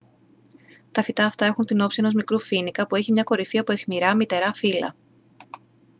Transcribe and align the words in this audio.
τα 0.91 1.03
φυτά 1.03 1.25
αυτά 1.25 1.45
έχουν 1.45 1.65
την 1.65 1.81
όψη 1.81 1.99
ενός 2.01 2.13
μικρού 2.13 2.39
φοίνικα 2.39 2.87
που 2.87 2.95
έχειμια 2.95 3.23
κορυφή 3.23 3.57
από 3.57 3.71
αιχμηρά 3.71 4.15
μυτερά 4.15 4.53
φύλλα 4.53 4.95